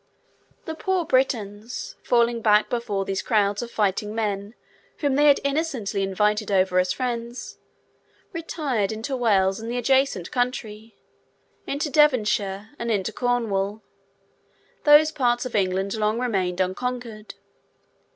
[0.65, 4.55] The poor Britons, falling back before these crowds of fighting men
[4.97, 7.59] whom they had innocently invited over as friends,
[8.33, 10.95] retired into Wales and the adjacent country;
[11.67, 13.83] into Devonshire, and into Cornwall.
[14.85, 17.35] Those parts of England long remained unconquered.